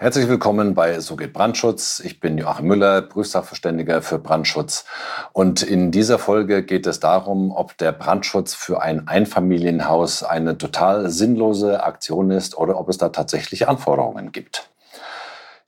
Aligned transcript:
Herzlich 0.00 0.28
willkommen 0.28 0.74
bei 0.74 1.00
So 1.00 1.16
geht 1.16 1.32
Brandschutz. 1.32 2.00
Ich 2.04 2.20
bin 2.20 2.38
Joachim 2.38 2.68
Müller, 2.68 3.02
Prüfsachverständiger 3.02 4.00
für 4.00 4.20
Brandschutz. 4.20 4.84
Und 5.32 5.62
in 5.64 5.90
dieser 5.90 6.20
Folge 6.20 6.62
geht 6.62 6.86
es 6.86 7.00
darum, 7.00 7.50
ob 7.50 7.76
der 7.78 7.90
Brandschutz 7.90 8.54
für 8.54 8.80
ein 8.80 9.08
Einfamilienhaus 9.08 10.22
eine 10.22 10.56
total 10.56 11.10
sinnlose 11.10 11.82
Aktion 11.82 12.30
ist 12.30 12.56
oder 12.56 12.78
ob 12.78 12.88
es 12.88 12.98
da 12.98 13.08
tatsächlich 13.08 13.66
Anforderungen 13.66 14.30
gibt. 14.30 14.70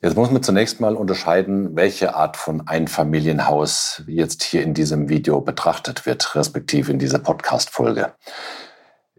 Jetzt 0.01 0.15
muss 0.15 0.30
man 0.30 0.45
zunächst 0.45 0.80
mal 0.80 0.95
unterscheiden, 0.95 1.74
welche 1.74 2.15
Art 2.15 2.37
von 2.37 2.69
Einfamilienhaus 2.69 4.05
jetzt 4.07 4.45
hier 4.45 4.62
in 4.62 4.74
diesem 4.74 5.09
Video 5.09 5.41
betrachtet 5.41 6.07
wird, 6.07 6.37
respektive 6.37 6.93
in 6.93 7.01
dieser 7.01 7.19
Podcast-Folge. 7.19 8.12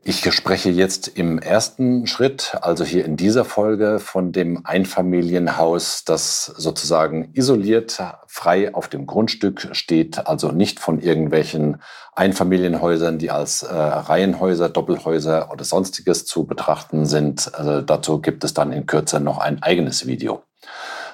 Ich 0.04 0.24
spreche 0.34 0.72
jetzt 0.72 1.10
im 1.10 1.38
ersten 1.38 2.08
Schritt, 2.08 2.58
also 2.62 2.84
hier 2.84 3.06
in 3.06 3.18
dieser 3.18 3.46
Folge, 3.46 4.00
von 4.00 4.32
dem 4.32 4.66
Einfamilienhaus, 4.66 6.06
das 6.06 6.46
sozusagen 6.46 7.30
isoliert, 7.34 8.02
frei 8.26 8.74
auf 8.74 8.88
dem 8.88 9.06
Grundstück 9.06 9.70
steht, 9.74 10.26
also 10.26 10.52
nicht 10.52 10.80
von 10.80 11.00
irgendwelchen 11.00 11.84
Einfamilienhäusern, 12.16 13.20
die 13.20 13.30
als 13.30 13.62
äh, 13.62 13.76
Reihenhäuser, 13.76 14.70
Doppelhäuser 14.70 15.52
oder 15.52 15.64
sonstiges 15.64 16.26
zu 16.26 16.48
betrachten 16.48 17.06
sind. 17.06 17.54
Also 17.54 17.82
dazu 17.82 18.22
gibt 18.22 18.44
es 18.44 18.56
dann 18.56 18.72
in 18.72 18.88
Kürze 18.88 19.20
noch 19.20 19.38
ein 19.38 19.62
eigenes 19.62 20.08
Video 20.08 20.42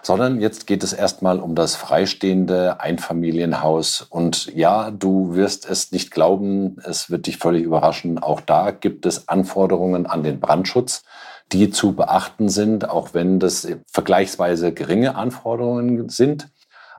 sondern 0.07 0.39
jetzt 0.39 0.67
geht 0.67 0.83
es 0.83 0.93
erstmal 0.93 1.41
um 1.41 1.53
das 1.53 1.75
freistehende 1.75 2.79
Einfamilienhaus. 2.79 4.01
Und 4.09 4.45
ja, 4.55 4.89
du 4.89 5.35
wirst 5.35 5.69
es 5.69 5.91
nicht 5.91 6.11
glauben, 6.11 6.77
es 6.81 7.11
wird 7.11 7.27
dich 7.27 7.37
völlig 7.37 7.63
überraschen. 7.63 8.17
Auch 8.17 8.39
da 8.39 8.71
gibt 8.71 9.05
es 9.05 9.27
Anforderungen 9.27 10.05
an 10.05 10.23
den 10.23 10.39
Brandschutz, 10.39 11.03
die 11.51 11.71
zu 11.71 11.93
beachten 11.93 12.47
sind, 12.47 12.89
auch 12.89 13.13
wenn 13.13 13.41
das 13.41 13.67
vergleichsweise 13.91 14.71
geringe 14.71 15.15
Anforderungen 15.15 16.07
sind. 16.07 16.47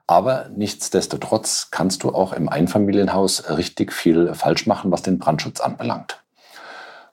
Aber 0.07 0.51
nichtsdestotrotz 0.55 1.69
kannst 1.71 2.03
du 2.03 2.11
auch 2.11 2.35
im 2.35 2.51
Einfamilienhaus 2.51 3.49
richtig 3.49 3.95
viel 3.95 4.35
falsch 4.35 4.67
machen, 4.67 4.91
was 4.91 5.01
den 5.01 5.19
Brandschutz 5.19 5.61
anbelangt. 5.61 6.23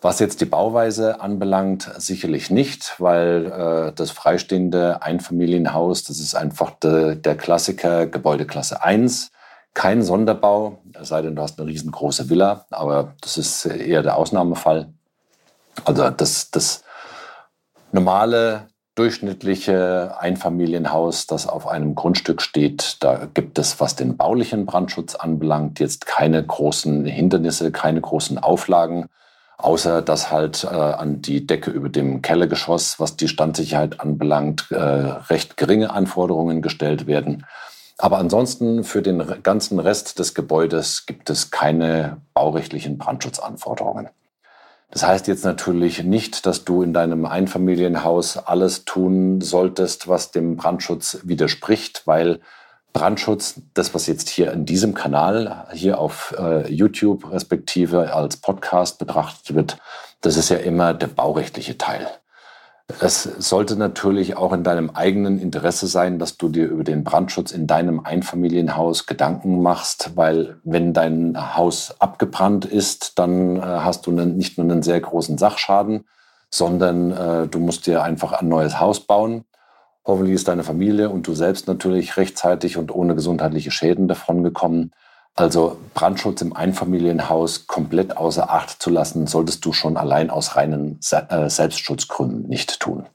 Was 0.06 0.20
jetzt 0.20 0.40
die 0.40 0.46
Bauweise 0.46 1.20
anbelangt, 1.20 1.90
sicherlich 1.98 2.52
nicht, 2.52 2.94
weil 3.00 3.48
äh, 3.48 3.92
das 3.92 4.12
freistehende 4.12 5.02
Einfamilienhaus, 5.02 6.04
das 6.04 6.20
ist 6.20 6.36
einfach 6.36 6.70
de, 6.78 7.16
der 7.16 7.36
Klassiker 7.36 8.06
Gebäudeklasse 8.06 8.84
1. 8.84 9.32
Kein 9.74 10.04
Sonderbau, 10.04 10.78
es 10.94 11.08
sei 11.08 11.24
denn, 11.24 11.36
du 11.36 11.42
hast 11.42 11.60
eine 11.60 11.68
riesengroße 11.68 12.30
Villa, 12.30 12.68
aber 12.70 13.16
das 13.22 13.40
ist 13.40 13.66
eher 13.66 14.04
der 14.04 14.18
Ausnahmefall. 14.18 14.94
Also 15.86 16.08
das, 16.12 16.52
das 16.52 16.84
normale, 17.92 18.68
durchschnittliche 18.94 20.18
Einfamilienhaus, 20.20 21.26
das 21.26 21.48
auf 21.48 21.66
einem 21.66 21.96
Grundstück 21.96 22.44
steht, 22.44 22.98
da 23.00 23.28
gibt 23.34 23.58
es, 23.58 23.80
was 23.80 23.96
den 23.96 24.18
baulichen 24.18 24.68
Brandschutz 24.68 25.16
anbelangt, 25.16 25.80
jetzt 25.80 26.06
keine 26.06 26.46
großen 26.46 27.06
Hindernisse, 27.06 27.72
keine 27.72 28.02
großen 28.02 28.38
Auflagen. 28.38 29.10
Außer 29.66 30.04
dass 30.04 30.30
halt 30.30 30.64
äh, 30.64 30.68
an 30.68 31.24
die 31.24 31.48
Decke 31.48 31.72
über 31.72 31.90
dem 31.90 32.22
Kellergeschoss, 32.22 33.00
was 33.00 33.18
die 33.18 33.28
Standsicherheit 33.28 34.00
anbelangt, 34.00 34.68
äh, 34.70 34.76
recht 34.78 35.58
geringe 35.58 35.90
Anforderungen 35.90 36.62
gestellt 36.62 37.08
werden. 37.08 37.48
Aber 37.98 38.20
ansonsten 38.20 38.84
für 38.84 39.02
den 39.02 39.42
ganzen 39.42 39.80
Rest 39.80 40.20
des 40.20 40.36
Gebäudes 40.36 41.08
gibt 41.08 41.32
es 41.32 41.50
keine 41.50 42.18
baurechtlichen 42.36 43.00
Brandschutzanforderungen. 43.00 44.10
Das 44.92 45.04
heißt 45.04 45.28
jetzt 45.28 45.46
natürlich 45.46 46.04
nicht, 46.04 46.46
dass 46.46 46.64
du 46.64 46.84
in 46.84 46.94
deinem 46.94 47.26
Einfamilienhaus 47.26 48.38
alles 48.38 48.86
tun 48.86 49.42
solltest, 49.42 50.08
was 50.08 50.30
dem 50.30 50.58
Brandschutz 50.58 51.22
widerspricht, 51.24 52.04
weil 52.06 52.40
Brandschutz, 52.96 53.62
das, 53.74 53.94
was 53.94 54.08
jetzt 54.08 54.30
hier 54.30 54.54
in 54.54 54.66
diesem 54.66 54.94
Kanal, 54.94 55.68
hier 55.74 56.00
auf 56.00 56.34
äh, 56.40 56.72
YouTube 56.72 57.30
respektive 57.30 58.14
als 58.16 58.38
Podcast 58.38 59.00
betrachtet 59.00 59.54
wird, 59.54 59.78
das 60.22 60.38
ist 60.38 60.48
ja 60.48 60.56
immer 60.56 60.94
der 60.94 61.08
baurechtliche 61.08 61.78
Teil. 61.78 62.08
Es 63.02 63.24
sollte 63.24 63.76
natürlich 63.76 64.38
auch 64.38 64.54
in 64.54 64.64
deinem 64.64 64.92
eigenen 64.92 65.40
Interesse 65.40 65.88
sein, 65.88 66.20
dass 66.20 66.38
du 66.38 66.48
dir 66.48 66.68
über 66.68 66.86
den 66.86 67.04
Brandschutz 67.04 67.52
in 67.52 67.68
deinem 67.68 68.00
Einfamilienhaus 68.00 69.08
Gedanken 69.08 69.62
machst, 69.62 70.12
weil 70.16 70.62
wenn 70.64 70.94
dein 70.94 71.58
Haus 71.58 72.00
abgebrannt 72.00 72.64
ist, 72.64 73.20
dann 73.20 73.58
äh, 73.58 73.60
hast 73.60 74.08
du 74.08 74.12
nicht 74.12 74.58
nur 74.58 74.72
einen 74.72 74.84
sehr 74.84 75.02
großen 75.02 75.38
Sachschaden, 75.38 76.06
sondern 76.50 77.12
äh, 77.12 77.48
du 77.50 77.60
musst 77.60 77.88
dir 77.88 78.04
einfach 78.04 78.32
ein 78.32 78.48
neues 78.48 78.80
Haus 78.80 79.02
bauen. 79.02 79.44
Hoffentlich 80.06 80.36
ist 80.36 80.48
deine 80.48 80.64
Familie 80.64 81.10
und 81.10 81.28
du 81.28 81.34
selbst 81.34 81.68
natürlich 81.68 82.16
rechtzeitig 82.18 82.78
und 82.78 82.94
ohne 82.94 83.16
gesundheitliche 83.16 83.72
Schäden 83.72 84.08
davongekommen. 84.08 84.92
Also 85.34 85.78
Brandschutz 85.94 86.42
im 86.42 86.56
Einfamilienhaus 86.56 87.68
komplett 87.68 88.16
außer 88.16 88.50
Acht 88.50 88.82
zu 88.82 88.90
lassen, 88.90 89.28
solltest 89.28 89.66
du 89.66 89.74
schon 89.74 89.98
allein 89.98 90.30
aus 90.30 90.56
reinen 90.56 91.00
äh, 91.12 91.50
Selbstschutzgründen 91.50 92.48
nicht 92.48 92.80
tun. 92.80 93.08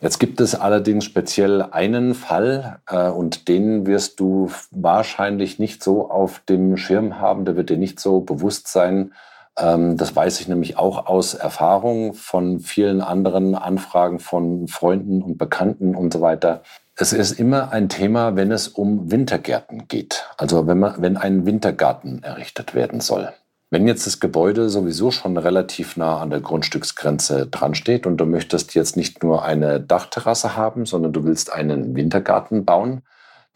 Jetzt 0.00 0.18
gibt 0.18 0.40
es 0.40 0.54
allerdings 0.54 1.04
speziell 1.04 1.62
einen 1.62 2.14
Fall 2.14 2.80
äh, 2.88 3.08
und 3.08 3.48
den 3.48 3.86
wirst 3.86 4.18
du 4.18 4.50
wahrscheinlich 4.70 5.58
nicht 5.58 5.82
so 5.82 6.10
auf 6.10 6.40
dem 6.48 6.76
Schirm 6.76 7.20
haben, 7.20 7.44
der 7.44 7.56
wird 7.56 7.70
dir 7.70 7.78
nicht 7.78 8.00
so 8.00 8.20
bewusst 8.20 8.68
sein, 8.68 9.12
das 9.60 10.14
weiß 10.14 10.40
ich 10.40 10.48
nämlich 10.48 10.78
auch 10.78 11.06
aus 11.06 11.34
Erfahrung 11.34 12.14
von 12.14 12.60
vielen 12.60 13.00
anderen 13.00 13.54
Anfragen 13.54 14.20
von 14.20 14.68
Freunden 14.68 15.22
und 15.22 15.36
Bekannten 15.36 15.94
und 15.94 16.12
so 16.12 16.20
weiter. 16.20 16.62
Es 16.94 17.12
ist 17.12 17.38
immer 17.38 17.72
ein 17.72 17.88
Thema, 17.88 18.36
wenn 18.36 18.50
es 18.50 18.68
um 18.68 19.10
Wintergärten 19.10 19.86
geht. 19.88 20.26
Also 20.36 20.66
wenn, 20.66 20.78
man, 20.78 21.00
wenn 21.00 21.16
ein 21.16 21.46
Wintergarten 21.46 22.22
errichtet 22.22 22.74
werden 22.74 23.00
soll. 23.00 23.32
Wenn 23.70 23.86
jetzt 23.86 24.06
das 24.06 24.18
Gebäude 24.18 24.70
sowieso 24.70 25.10
schon 25.10 25.36
relativ 25.36 25.96
nah 25.96 26.20
an 26.20 26.30
der 26.30 26.40
Grundstücksgrenze 26.40 27.46
dran 27.46 27.74
steht 27.74 28.06
und 28.06 28.16
du 28.16 28.24
möchtest 28.24 28.74
jetzt 28.74 28.96
nicht 28.96 29.22
nur 29.22 29.44
eine 29.44 29.78
Dachterrasse 29.78 30.56
haben, 30.56 30.86
sondern 30.86 31.12
du 31.12 31.24
willst 31.24 31.52
einen 31.52 31.94
Wintergarten 31.94 32.64
bauen, 32.64 33.02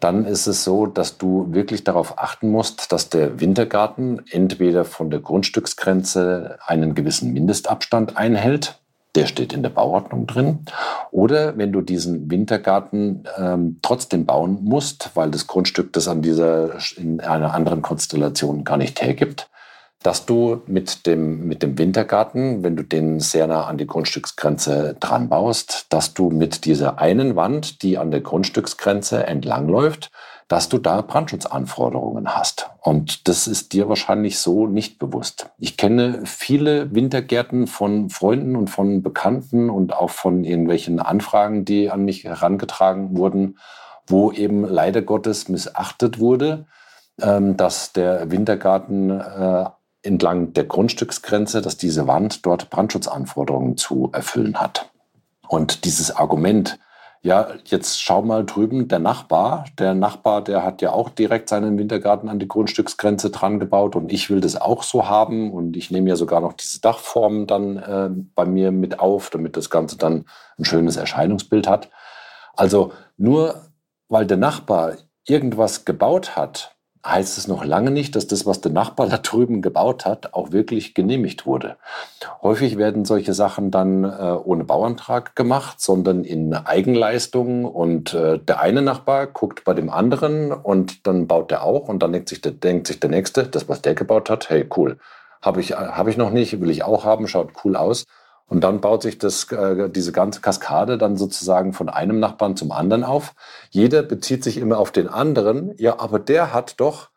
dann 0.02 0.24
ist 0.24 0.46
es 0.46 0.64
so, 0.64 0.86
dass 0.86 1.18
du 1.18 1.46
wirklich 1.50 1.84
darauf 1.84 2.18
achten 2.18 2.50
musst, 2.50 2.90
dass 2.92 3.08
der 3.08 3.40
Wintergarten 3.40 4.22
entweder 4.30 4.84
von 4.84 5.10
der 5.10 5.20
Grundstücksgrenze 5.20 6.58
einen 6.66 6.94
gewissen 6.94 7.32
Mindestabstand 7.32 8.16
einhält, 8.16 8.80
der 9.14 9.26
steht 9.26 9.52
in 9.52 9.62
der 9.62 9.70
Bauordnung 9.70 10.26
drin, 10.26 10.60
oder 11.10 11.56
wenn 11.56 11.70
du 11.70 11.82
diesen 11.82 12.30
Wintergarten 12.30 13.24
ähm, 13.36 13.78
trotzdem 13.82 14.26
bauen 14.26 14.58
musst, 14.62 15.10
weil 15.14 15.30
das 15.30 15.46
Grundstück 15.46 15.92
das 15.92 16.08
an 16.08 16.22
dieser 16.22 16.78
in 16.96 17.20
einer 17.20 17.54
anderen 17.54 17.82
Konstellation 17.82 18.64
gar 18.64 18.78
nicht 18.78 19.02
hergibt, 19.02 19.50
dass 20.02 20.26
du 20.26 20.62
mit 20.66 21.06
dem, 21.06 21.46
mit 21.46 21.62
dem 21.62 21.78
Wintergarten, 21.78 22.62
wenn 22.62 22.76
du 22.76 22.82
den 22.82 23.20
sehr 23.20 23.46
nah 23.46 23.66
an 23.66 23.78
die 23.78 23.86
Grundstücksgrenze 23.86 24.96
dran 25.00 25.28
baust, 25.28 25.86
dass 25.90 26.14
du 26.14 26.30
mit 26.30 26.64
dieser 26.64 26.98
einen 26.98 27.36
Wand, 27.36 27.82
die 27.82 27.98
an 27.98 28.10
der 28.10 28.20
Grundstücksgrenze 28.20 29.26
entlangläuft, 29.26 30.10
dass 30.48 30.68
du 30.68 30.76
da 30.76 31.00
Brandschutzanforderungen 31.00 32.34
hast. 32.34 32.68
Und 32.80 33.26
das 33.26 33.46
ist 33.46 33.72
dir 33.72 33.88
wahrscheinlich 33.88 34.38
so 34.38 34.66
nicht 34.66 34.98
bewusst. 34.98 35.48
Ich 35.56 35.78
kenne 35.78 36.26
viele 36.26 36.94
Wintergärten 36.94 37.66
von 37.66 38.10
Freunden 38.10 38.56
und 38.56 38.68
von 38.68 39.02
Bekannten 39.02 39.70
und 39.70 39.94
auch 39.94 40.10
von 40.10 40.44
irgendwelchen 40.44 41.00
Anfragen, 41.00 41.64
die 41.64 41.90
an 41.90 42.04
mich 42.04 42.24
herangetragen 42.24 43.16
wurden, 43.16 43.56
wo 44.06 44.30
eben 44.30 44.64
leider 44.64 45.00
Gottes 45.00 45.48
missachtet 45.48 46.18
wurde, 46.18 46.66
ähm, 47.20 47.56
dass 47.56 47.92
der 47.94 48.30
Wintergarten 48.30 49.08
äh, 49.08 49.64
entlang 50.02 50.52
der 50.52 50.64
Grundstücksgrenze, 50.64 51.62
dass 51.62 51.76
diese 51.76 52.06
Wand 52.06 52.44
dort 52.44 52.70
Brandschutzanforderungen 52.70 53.76
zu 53.76 54.10
erfüllen 54.12 54.60
hat. 54.60 54.90
Und 55.48 55.84
dieses 55.84 56.14
Argument, 56.14 56.78
ja, 57.20 57.50
jetzt 57.66 58.02
schau 58.02 58.22
mal 58.22 58.44
drüben, 58.44 58.88
der 58.88 58.98
Nachbar, 58.98 59.66
der 59.78 59.94
Nachbar, 59.94 60.42
der 60.42 60.64
hat 60.64 60.82
ja 60.82 60.92
auch 60.92 61.08
direkt 61.08 61.48
seinen 61.48 61.78
Wintergarten 61.78 62.28
an 62.28 62.40
die 62.40 62.48
Grundstücksgrenze 62.48 63.30
dran 63.30 63.60
gebaut 63.60 63.94
und 63.94 64.12
ich 64.12 64.28
will 64.28 64.40
das 64.40 64.60
auch 64.60 64.82
so 64.82 65.08
haben 65.08 65.52
und 65.52 65.76
ich 65.76 65.92
nehme 65.92 66.08
ja 66.08 66.16
sogar 66.16 66.40
noch 66.40 66.54
diese 66.54 66.80
Dachform 66.80 67.46
dann 67.46 67.76
äh, 67.76 68.10
bei 68.34 68.44
mir 68.44 68.72
mit 68.72 68.98
auf, 68.98 69.30
damit 69.30 69.56
das 69.56 69.70
Ganze 69.70 69.96
dann 69.98 70.24
ein 70.58 70.64
schönes 70.64 70.96
Erscheinungsbild 70.96 71.68
hat. 71.68 71.90
Also 72.56 72.92
nur 73.16 73.62
weil 74.08 74.26
der 74.26 74.36
Nachbar 74.36 74.96
irgendwas 75.26 75.84
gebaut 75.84 76.36
hat, 76.36 76.76
heißt 77.04 77.36
es 77.36 77.48
noch 77.48 77.64
lange 77.64 77.90
nicht, 77.90 78.14
dass 78.14 78.28
das, 78.28 78.46
was 78.46 78.60
der 78.60 78.70
Nachbar 78.70 79.08
da 79.08 79.18
drüben 79.18 79.60
gebaut 79.60 80.06
hat, 80.06 80.34
auch 80.34 80.52
wirklich 80.52 80.94
genehmigt 80.94 81.46
wurde. 81.46 81.76
Häufig 82.42 82.78
werden 82.78 83.04
solche 83.04 83.34
Sachen 83.34 83.70
dann 83.70 84.04
äh, 84.04 84.36
ohne 84.44 84.64
Bauantrag 84.64 85.34
gemacht, 85.34 85.80
sondern 85.80 86.22
in 86.22 86.54
Eigenleistung. 86.54 87.64
Und 87.64 88.14
äh, 88.14 88.38
der 88.38 88.60
eine 88.60 88.82
Nachbar 88.82 89.26
guckt 89.26 89.64
bei 89.64 89.74
dem 89.74 89.90
anderen 89.90 90.52
und 90.52 91.06
dann 91.06 91.26
baut 91.26 91.50
der 91.50 91.64
auch 91.64 91.88
und 91.88 92.02
dann 92.02 92.12
denkt 92.12 92.28
sich 92.28 92.40
der, 92.40 92.52
denkt 92.52 92.86
sich 92.86 93.00
der 93.00 93.10
Nächste, 93.10 93.44
das, 93.44 93.68
was 93.68 93.82
der 93.82 93.94
gebaut 93.94 94.30
hat, 94.30 94.48
hey, 94.48 94.68
cool. 94.76 94.98
Habe 95.40 95.60
ich, 95.60 95.72
hab 95.72 96.06
ich 96.06 96.16
noch 96.16 96.30
nicht, 96.30 96.60
will 96.60 96.70
ich 96.70 96.84
auch 96.84 97.04
haben, 97.04 97.26
schaut 97.26 97.50
cool 97.64 97.74
aus. 97.74 98.06
Und 98.52 98.60
dann 98.60 98.82
baut 98.82 99.00
sich 99.00 99.16
das, 99.16 99.50
äh, 99.50 99.88
diese 99.88 100.12
ganze 100.12 100.42
Kaskade 100.42 100.98
dann 100.98 101.16
sozusagen 101.16 101.72
von 101.72 101.88
einem 101.88 102.20
Nachbarn 102.20 102.54
zum 102.54 102.70
anderen 102.70 103.02
auf. 103.02 103.34
Jeder 103.70 104.02
bezieht 104.02 104.44
sich 104.44 104.58
immer 104.58 104.76
auf 104.76 104.90
den 104.90 105.08
anderen. 105.08 105.72
Ja, 105.78 105.98
aber 105.98 106.18
der 106.18 106.52
hat 106.52 106.74
doch, 106.76 107.08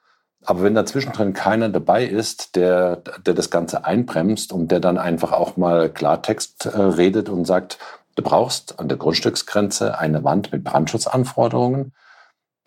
aber 0.45 0.63
wenn 0.63 0.75
dazwischen 0.75 1.11
drin 1.11 1.33
keiner 1.33 1.67
dabei 1.67 2.05
ist, 2.05 2.55
der, 2.55 3.01
der 3.25 3.33
das 3.33 3.49
Ganze 3.49 3.83
einbremst 3.83 4.53
und 4.53 4.71
der 4.71 4.79
dann 4.79 4.97
einfach 4.97 5.33
auch 5.33 5.57
mal 5.57 5.89
Klartext 5.89 6.67
äh, 6.67 6.79
redet 6.79 7.27
und 7.27 7.43
sagt, 7.43 7.79
du 8.15 8.23
brauchst 8.23 8.79
an 8.79 8.87
der 8.87 8.97
Grundstücksgrenze 8.97 9.99
eine 9.99 10.23
Wand 10.23 10.53
mit 10.53 10.63
Brandschutzanforderungen, 10.63 11.91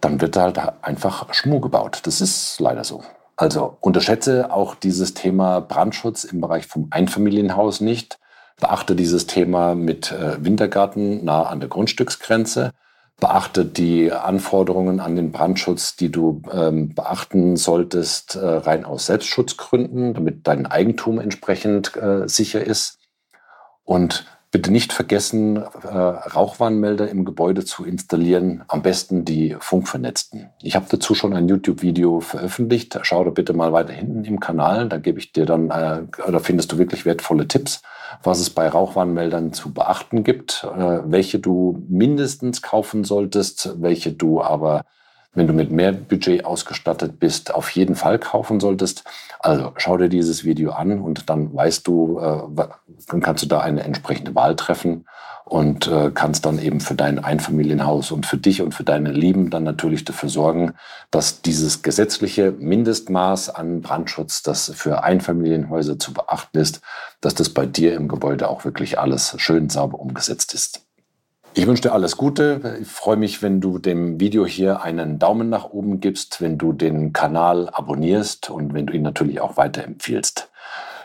dann 0.02 0.20
wird 0.20 0.36
da 0.36 0.42
halt 0.42 0.60
einfach 0.82 1.32
Schmuh 1.32 1.60
gebaut. 1.60 2.00
Das 2.02 2.20
ist 2.20 2.60
leider 2.60 2.84
so. 2.84 3.02
Also 3.34 3.78
unterschätze 3.80 4.52
auch 4.52 4.74
dieses 4.74 5.14
Thema 5.14 5.60
Brandschutz 5.60 6.24
im 6.24 6.42
Bereich 6.42 6.66
vom 6.66 6.88
Einfamilienhaus 6.90 7.80
nicht. 7.80 8.18
Beachte 8.60 8.96
dieses 8.96 9.26
Thema 9.26 9.74
mit 9.74 10.12
äh, 10.12 10.42
Wintergarten 10.44 11.24
nah 11.24 11.44
an 11.44 11.60
der 11.60 11.68
Grundstücksgrenze. 11.68 12.72
Beachte 13.20 13.64
die 13.64 14.12
Anforderungen 14.12 15.00
an 15.00 15.16
den 15.16 15.32
Brandschutz, 15.32 15.96
die 15.96 16.10
du 16.10 16.42
ähm, 16.52 16.94
beachten 16.94 17.56
solltest, 17.56 18.36
äh, 18.36 18.46
rein 18.46 18.84
aus 18.84 19.06
Selbstschutzgründen, 19.06 20.14
damit 20.14 20.46
dein 20.46 20.66
Eigentum 20.66 21.18
entsprechend 21.18 21.96
äh, 21.96 22.28
sicher 22.28 22.64
ist. 22.64 22.98
Und 23.82 24.26
Bitte 24.50 24.72
nicht 24.72 24.94
vergessen, 24.94 25.56
äh, 25.56 25.88
Rauchwarnmelder 25.88 27.10
im 27.10 27.26
Gebäude 27.26 27.66
zu 27.66 27.84
installieren, 27.84 28.64
am 28.68 28.80
besten 28.80 29.26
die 29.26 29.54
funkvernetzten. 29.60 30.48
Ich 30.62 30.74
habe 30.74 30.86
dazu 30.88 31.14
schon 31.14 31.34
ein 31.34 31.48
YouTube-Video 31.48 32.20
veröffentlicht. 32.20 32.98
Schau 33.02 33.24
da 33.24 33.30
bitte 33.30 33.52
mal 33.52 33.74
weiter 33.74 33.92
hinten 33.92 34.24
im 34.24 34.40
Kanal. 34.40 34.88
Da 34.88 34.96
gebe 34.96 35.18
ich 35.18 35.32
dir 35.32 35.44
dann, 35.44 35.70
äh, 35.70 36.02
da 36.30 36.38
findest 36.38 36.72
du 36.72 36.78
wirklich 36.78 37.04
wertvolle 37.04 37.46
Tipps, 37.46 37.82
was 38.22 38.40
es 38.40 38.48
bei 38.48 38.66
Rauchwarnmeldern 38.68 39.52
zu 39.52 39.74
beachten 39.74 40.24
gibt, 40.24 40.64
äh, 40.64 41.00
welche 41.04 41.40
du 41.40 41.84
mindestens 41.86 42.62
kaufen 42.62 43.04
solltest, 43.04 43.74
welche 43.82 44.12
du 44.12 44.40
aber 44.40 44.86
wenn 45.34 45.46
du 45.46 45.52
mit 45.52 45.70
mehr 45.70 45.92
Budget 45.92 46.44
ausgestattet 46.44 47.20
bist, 47.20 47.54
auf 47.54 47.70
jeden 47.70 47.94
Fall 47.94 48.18
kaufen 48.18 48.60
solltest. 48.60 49.04
Also 49.40 49.72
schau 49.76 49.96
dir 49.96 50.08
dieses 50.08 50.44
Video 50.44 50.72
an 50.72 51.00
und 51.00 51.30
dann 51.30 51.54
weißt 51.54 51.86
du, 51.86 52.18
äh, 52.18 52.66
dann 53.08 53.20
kannst 53.20 53.44
du 53.44 53.46
da 53.46 53.60
eine 53.60 53.84
entsprechende 53.84 54.34
Wahl 54.34 54.56
treffen 54.56 55.04
und 55.44 55.86
äh, 55.86 56.10
kannst 56.12 56.44
dann 56.44 56.58
eben 56.58 56.80
für 56.80 56.94
dein 56.94 57.18
Einfamilienhaus 57.18 58.10
und 58.10 58.26
für 58.26 58.36
dich 58.36 58.62
und 58.62 58.74
für 58.74 58.84
deine 58.84 59.12
Lieben 59.12 59.50
dann 59.50 59.64
natürlich 59.64 60.04
dafür 60.04 60.28
sorgen, 60.28 60.74
dass 61.10 61.40
dieses 61.42 61.82
gesetzliche 61.82 62.52
Mindestmaß 62.52 63.50
an 63.50 63.80
Brandschutz, 63.80 64.42
das 64.42 64.72
für 64.74 65.04
Einfamilienhäuser 65.04 65.98
zu 65.98 66.12
beachten 66.12 66.58
ist, 66.58 66.80
dass 67.20 67.34
das 67.34 67.50
bei 67.50 67.64
dir 67.66 67.94
im 67.94 68.08
Gebäude 68.08 68.48
auch 68.48 68.64
wirklich 68.64 68.98
alles 68.98 69.34
schön 69.38 69.70
sauber 69.70 70.00
umgesetzt 70.00 70.52
ist. 70.54 70.87
Ich 71.54 71.66
wünsche 71.66 71.82
dir 71.82 71.92
alles 71.92 72.16
Gute. 72.16 72.78
Ich 72.80 72.88
freue 72.88 73.16
mich, 73.16 73.42
wenn 73.42 73.60
du 73.60 73.78
dem 73.78 74.20
Video 74.20 74.46
hier 74.46 74.82
einen 74.82 75.18
Daumen 75.18 75.48
nach 75.48 75.70
oben 75.70 76.00
gibst, 76.00 76.40
wenn 76.40 76.56
du 76.56 76.72
den 76.72 77.12
Kanal 77.12 77.68
abonnierst 77.70 78.50
und 78.50 78.74
wenn 78.74 78.86
du 78.86 78.92
ihn 78.92 79.02
natürlich 79.02 79.40
auch 79.40 79.56
weiterempfiehlst. 79.56 80.50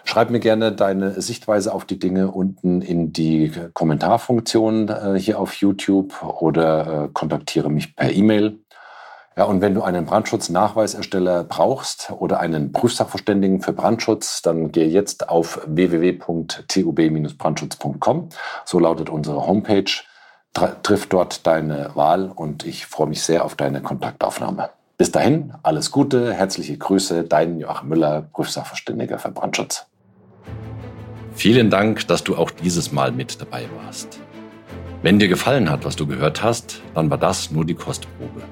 Schreib 0.04 0.30
mir 0.30 0.40
gerne 0.40 0.74
deine 0.74 1.20
Sichtweise 1.22 1.74
auf 1.74 1.86
die 1.86 1.98
Dinge 1.98 2.30
unten 2.32 2.82
in 2.82 3.14
die 3.14 3.52
Kommentarfunktion 3.74 4.90
äh, 4.90 5.18
hier 5.18 5.40
auf 5.40 5.56
YouTube 5.56 6.22
oder 6.22 7.06
äh, 7.06 7.10
kontaktiere 7.14 7.72
mich 7.72 7.96
per 7.96 8.12
E-Mail. 8.12 8.60
Ja, 9.36 9.46
und 9.46 9.62
wenn 9.62 9.74
du 9.74 9.82
einen 9.82 10.06
Brandschutznachweisersteller 10.06 11.44
brauchst 11.46 12.12
oder 12.12 12.40
einen 12.40 12.72
Prüfsachverständigen 12.72 13.62
für 13.62 13.74
Brandschutz, 13.74 14.44
dann 14.44 14.72
gehe 14.72 14.88
jetzt 14.88 15.30
auf 15.30 15.62
www.tub-brandschutz.com. 15.66 18.30
So 18.66 18.80
lautet 18.80 19.10
unsere 19.10 19.48
Homepage 19.48 19.90
triff 20.54 21.08
dort 21.08 21.48
deine 21.48 21.92
Wahl 21.96 22.32
und 22.34 22.66
ich 22.66 22.86
freue 22.86 23.08
mich 23.08 23.24
sehr 23.24 23.44
auf 23.44 23.56
deine 23.56 23.82
Kontaktaufnahme. 23.82 24.70
Bis 24.98 25.12
dahin, 25.12 25.54
alles 25.64 25.92
Gute, 25.92 26.34
herzliche 26.34 26.78
Grüße, 26.78 27.24
dein 27.24 27.60
Joachim 27.60 27.90
Müller, 27.90 28.30
Prüfsachverständiger 28.34 29.18
für 29.18 29.32
Brandschutz. 29.32 29.88
Vielen 31.34 31.72
Dank, 31.72 32.08
dass 32.08 32.24
du 32.24 32.38
auch 32.38 32.52
dieses 32.52 32.92
Mal 32.92 33.12
mit 33.12 33.42
dabei 33.42 33.68
warst. 33.84 34.20
Wenn 35.02 35.18
dir 35.18 35.28
gefallen 35.28 35.72
hat, 35.72 35.84
was 35.84 35.96
du 35.96 36.06
gehört 36.06 36.44
hast, 36.44 36.84
dann 36.94 37.10
war 37.10 37.18
das 37.18 37.50
nur 37.52 37.66
die 37.66 37.74
Kostprobe. 37.74 38.44